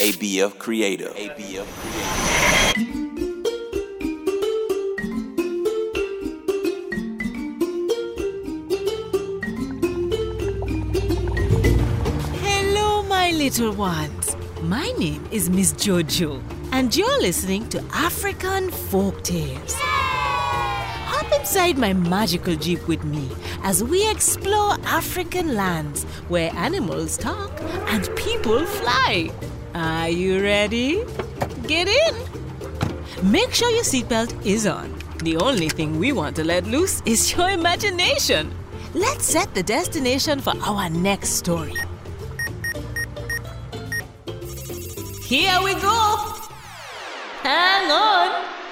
[0.00, 1.14] ABF Creative.
[1.14, 1.64] ABF.
[12.42, 14.36] Hello, my little ones.
[14.60, 19.74] My name is Miss Jojo, and you're listening to African Folk Tales.
[21.24, 23.30] Hop inside my magical jeep with me
[23.62, 27.50] as we explore African lands where animals talk
[27.88, 29.30] and people fly.
[29.74, 31.02] Are you ready?
[31.66, 32.14] Get in!
[33.22, 34.94] Make sure your seatbelt is on.
[35.22, 38.52] The only thing we want to let loose is your imagination.
[38.92, 41.76] Let's set the destination for our next story.
[45.22, 46.34] Here we go!
[47.42, 48.63] Hang on!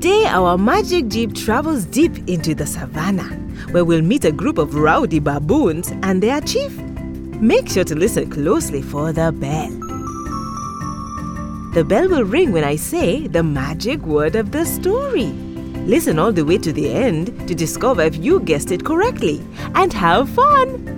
[0.00, 3.36] Today, our magic jeep travels deep into the savannah,
[3.72, 6.74] where we'll meet a group of rowdy baboons and their chief.
[7.38, 9.68] Make sure to listen closely for the bell.
[11.74, 15.26] The bell will ring when I say the magic word of the story.
[15.84, 19.92] Listen all the way to the end to discover if you guessed it correctly and
[19.92, 20.96] have fun.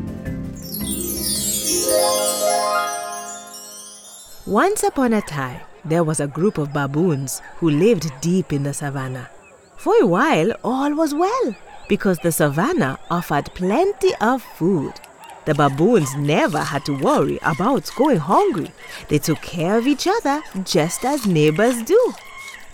[4.47, 8.75] Once upon a time, there was a group of baboons who lived deep in the
[8.75, 9.28] savannah.
[9.77, 11.56] For a while, all was well
[11.88, 14.94] because the savannah offered plenty of food.
[15.44, 18.70] The baboons never had to worry about going hungry.
[19.08, 22.14] They took care of each other just as neighbors do.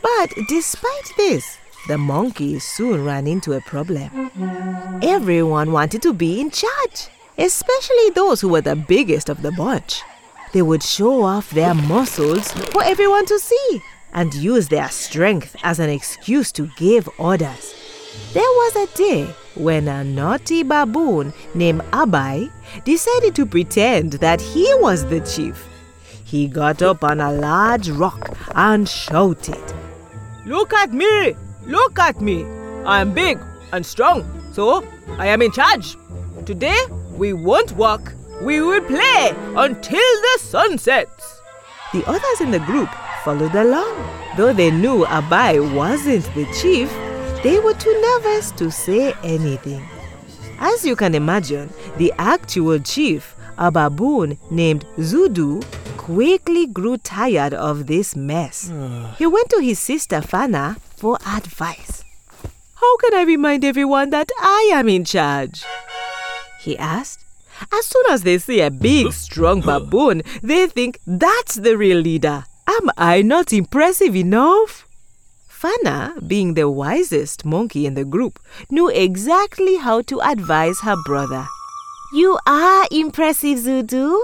[0.03, 4.31] But despite this, the monkeys soon ran into a problem.
[5.03, 10.03] Everyone wanted to be in charge, especially those who were the biggest of the bunch.
[10.53, 13.83] They would show off their muscles for everyone to see
[14.13, 17.75] and use their strength as an excuse to give orders.
[18.33, 22.51] There was a day when a naughty baboon named Abai
[22.85, 25.69] decided to pretend that he was the chief.
[26.25, 29.63] He got up on a large rock and shouted,
[30.47, 31.35] Look at me!
[31.67, 32.45] Look at me!
[32.85, 33.39] I am big
[33.73, 34.85] and strong, so
[35.19, 35.97] I am in charge.
[36.47, 36.79] Today
[37.17, 41.41] we won't work, we will play until the sun sets.
[41.93, 42.89] The others in the group
[43.25, 43.97] followed along.
[44.37, 46.91] Though they knew Abai wasn't the chief,
[47.43, 49.83] they were too nervous to say anything.
[50.61, 55.63] As you can imagine, the actual chief, a baboon named Zewdu,
[55.97, 58.73] quickly grew tired of this mess.
[59.19, 62.05] he went to his sister Fana for advice.
[62.75, 65.65] How can I remind everyone that I am in charge?
[66.61, 67.28] He asked.
[67.73, 72.45] As soon as they see a big, strong baboon, they think that's the real leader.
[72.69, 74.87] Am I not impressive enough?
[75.49, 78.39] Fana, being the wisest monkey in the group,
[78.71, 81.47] knew exactly how to advise her brother.
[82.13, 84.21] You are impressive, Zewdu,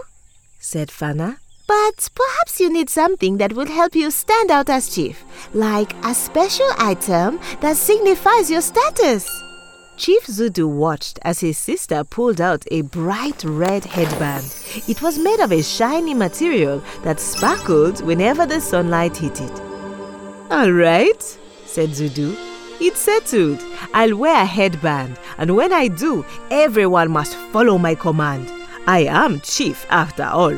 [0.61, 1.39] said Fana.
[1.67, 5.25] But perhaps you need something that will help you stand out as chief,
[5.55, 9.44] like a special item that signifies your status.
[9.97, 14.45] Chief Zewdu watched as his sister pulled out a bright red headband.
[14.89, 19.61] It was made of a shiny material that sparkled whenever the sunlight hit it.
[20.51, 21.23] All right,
[21.65, 22.37] said Zewdu.
[22.81, 23.65] It's settled.
[23.95, 28.51] I'll wear a headband, and when I do, everyone must follow my command.
[28.89, 30.57] I am chief after all.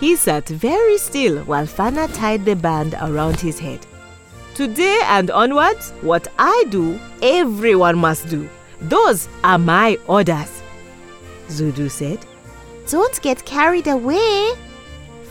[0.00, 3.86] He sat very still while Fana tied the band around his head.
[4.54, 8.48] Today and onwards, what I do, everyone must do.
[8.80, 10.62] Those are my orders.
[11.48, 12.24] Zewdu said.
[12.88, 14.52] Don't get carried away,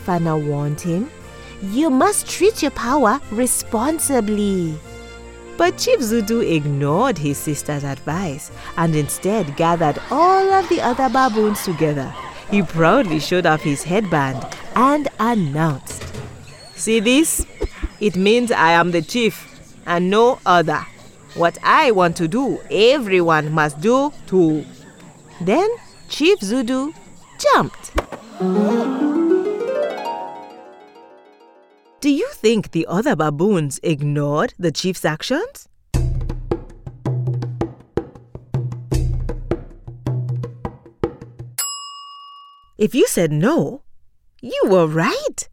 [0.04, 1.10] Fana warned him.
[1.62, 4.74] You must treat your power responsibly.
[5.56, 11.64] But Chief Zewdu ignored his sister's advice and instead gathered all of the other baboons
[11.64, 12.12] together.
[12.50, 14.46] He proudly showed off his headband
[14.76, 16.04] and announced,
[16.76, 17.46] See this?
[18.00, 20.84] It means I am the chief and no other.
[21.34, 24.64] What I want to do, everyone must do too.
[25.40, 25.68] Then
[26.08, 26.94] Chief Zewdu
[27.38, 27.92] jumped.
[32.00, 35.68] Do you think the other baboons ignored the chief's actions?
[42.76, 43.82] If you said no,
[44.42, 45.48] you were right.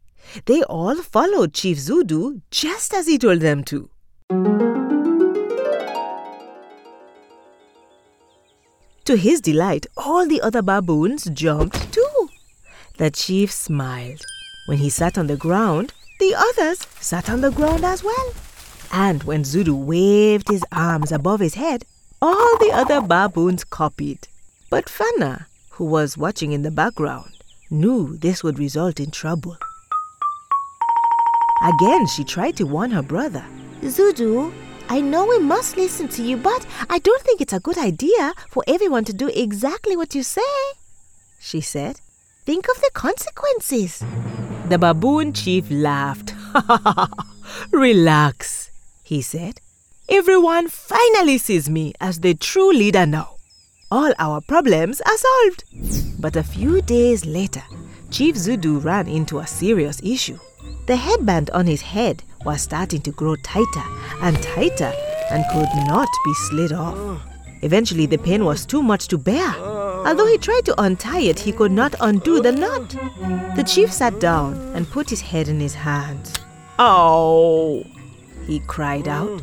[0.46, 3.90] They all followed Chief Zewdu just as he told them to.
[9.04, 12.28] To his delight, all the other baboons jumped too.
[12.98, 14.22] The chief smiled.
[14.66, 18.32] When he sat on the ground, the others sat on the ground as well.
[18.92, 21.84] And when Zewdu waved his arms above his head,
[22.20, 24.28] all the other baboons copied.
[24.70, 27.32] But Fana, who was watching in the background,
[27.70, 29.56] knew this would result in trouble.
[31.62, 33.44] Again, she tried to warn her brother.
[33.82, 34.52] Zewdu,
[34.88, 38.34] I know we must listen to you, but I don't think it's a good idea
[38.48, 40.40] for everyone to do exactly what you say,
[41.38, 42.00] she said.
[42.44, 44.02] Think of the consequences.
[44.68, 46.34] The baboon chief laughed.
[47.72, 48.70] Relax,
[49.04, 49.60] he said.
[50.08, 53.36] Everyone finally sees me as the true leader now.
[53.90, 55.64] All our problems are solved.
[56.18, 57.62] But a few days later,
[58.10, 60.38] Chief Zewdu ran into a serious issue.
[60.86, 63.84] The headband on his head was starting to grow tighter
[64.20, 64.92] and tighter
[65.30, 67.20] and could not be slid off.
[67.62, 69.54] Eventually, the pain was too much to bear.
[70.04, 72.90] Although he tried to untie it, he could not undo the knot.
[73.54, 76.34] The chief sat down and put his head in his hands.
[76.80, 77.84] Oh!
[78.48, 79.40] He cried out.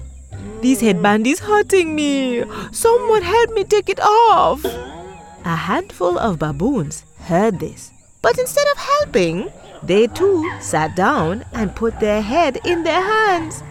[0.61, 2.43] This headband is hurting me.
[2.73, 4.65] Someone help me take it off.
[4.65, 7.91] A handful of baboons heard this,
[8.21, 9.49] but instead of helping,
[9.83, 13.63] they too sat down and put their head in their hands.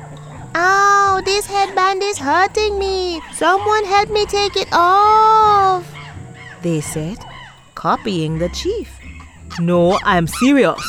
[0.54, 3.20] Ow, this headband is hurting me.
[3.34, 5.86] Someone help me take it off.
[6.62, 7.18] They said,
[7.74, 8.98] copying the chief.
[9.60, 10.80] No, I'm serious,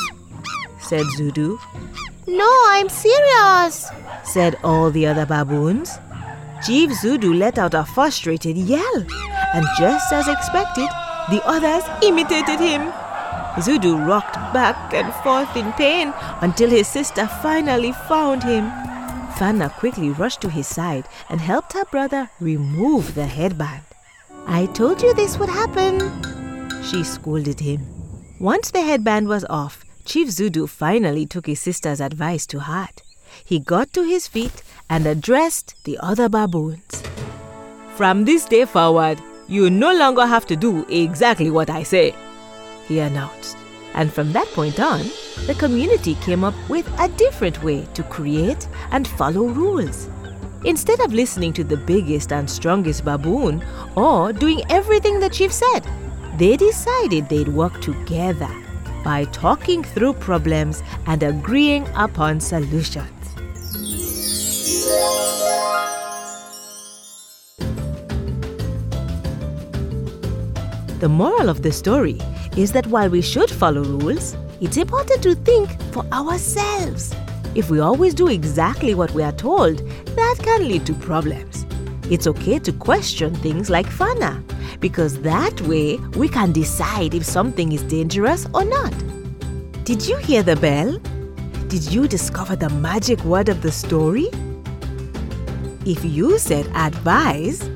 [0.80, 1.60] said Zewdu.
[2.28, 3.90] No, I'm serious,
[4.24, 5.98] said all the other baboons.
[6.66, 9.06] Chief Zewdu let out a frustrated yell,
[9.54, 10.90] and just as expected,
[11.30, 12.92] the others imitated him.
[13.62, 18.66] Zewdu rocked back and forth in pain until his sister finally found him.
[19.38, 23.84] Fana quickly rushed to his side and helped her brother remove the headband.
[24.48, 26.00] I told you this would happen,
[26.84, 27.86] she scolded him.
[28.40, 33.04] Once the headband was off, Chief Zewdu finally took his sister's advice to heart.
[33.44, 37.04] He got to his feet and addressed the other baboons.
[37.96, 42.16] From this day forward, you no longer have to do exactly what I say
[42.90, 43.56] he announced.
[43.94, 45.02] And from that point on,
[45.48, 50.10] the community came up with a different way to create and follow rules.
[50.66, 53.64] Instead of listening to the biggest and strongest baboon
[53.96, 55.82] or doing everything the chief said,
[56.38, 58.50] they decided they'd work together
[59.04, 63.08] by talking through problems and agreeing upon solutions.
[71.00, 72.20] The moral of the story
[72.58, 77.14] is that while we should follow rules, it's important to think for ourselves.
[77.56, 79.80] If we always do exactly what we are told,
[80.16, 81.66] that can lead to problems.
[82.10, 84.44] It's okay to question things like Fana,
[84.80, 88.94] because that way we can decide if something is dangerous or not.
[89.84, 91.00] Did you hear the bell?
[91.68, 94.30] Did you discover the magic word of the story?
[95.86, 97.68] If you said advise,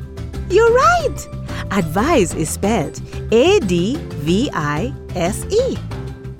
[0.49, 1.42] you're right.
[1.75, 5.75] Advise is spelled A D V I S E.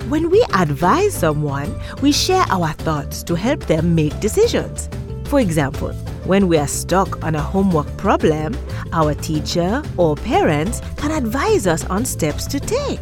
[0.08, 4.90] When we advise someone, we share our thoughts to help them make decisions.
[5.26, 5.92] For example,
[6.26, 8.56] when we are stuck on a homework problem,
[8.92, 13.00] our teacher or parents can advise us on steps to take.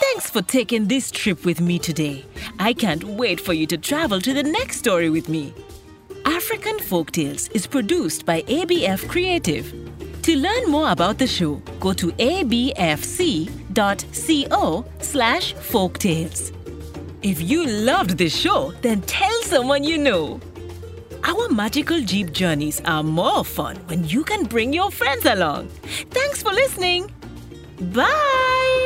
[0.00, 2.24] Thanks for taking this trip with me today.
[2.58, 5.54] I can't wait for you to travel to the next story with me.
[6.44, 9.64] African Folktales is produced by ABF Creative.
[10.20, 13.24] To learn more about the show, go to abfc.co
[15.00, 16.52] slash folktales.
[17.22, 20.38] If you loved this show, then tell someone you know.
[21.24, 25.68] Our magical Jeep journeys are more fun when you can bring your friends along.
[26.10, 27.10] Thanks for listening.
[27.80, 28.83] Bye!